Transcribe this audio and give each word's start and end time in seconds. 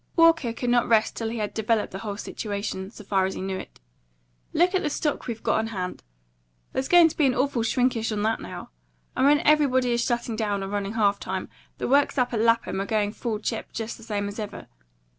Walker 0.15 0.51
could 0.51 0.71
not 0.71 0.87
rest 0.87 1.15
till 1.15 1.29
he 1.29 1.37
had 1.37 1.53
developed 1.53 1.91
the 1.91 1.99
whole 1.99 2.17
situation, 2.17 2.89
so 2.89 3.03
far 3.03 3.25
as 3.27 3.35
he 3.35 3.41
knew 3.43 3.57
it. 3.59 3.79
"Look 4.51 4.73
at 4.73 4.81
the 4.81 4.89
stock 4.89 5.27
we've 5.27 5.43
got 5.43 5.59
on 5.59 5.67
hand. 5.67 6.01
There's 6.73 6.87
going 6.87 7.07
to 7.09 7.15
be 7.15 7.27
an 7.27 7.35
awful 7.35 7.61
shrinkage 7.61 8.11
on 8.11 8.23
that, 8.23 8.39
now! 8.39 8.71
And 9.15 9.27
when 9.27 9.41
everybody 9.41 9.91
is 9.91 10.03
shutting 10.03 10.35
down, 10.35 10.63
or 10.63 10.69
running 10.69 10.93
half 10.93 11.19
time, 11.19 11.49
the 11.77 11.87
works 11.87 12.17
up 12.17 12.33
at 12.33 12.39
Lapham 12.41 12.81
are 12.81 12.85
going 12.87 13.11
full 13.11 13.37
chip, 13.37 13.71
just 13.73 13.95
the 13.95 14.01
same 14.03 14.27
as 14.27 14.39
ever. 14.39 14.65